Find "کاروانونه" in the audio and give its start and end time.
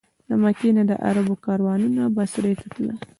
1.45-2.01